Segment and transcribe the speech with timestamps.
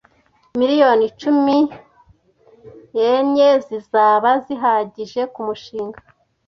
[0.59, 1.57] Miliyoni icumi
[2.99, 3.35] yen
[3.67, 5.99] zizaba zihagije kumushinga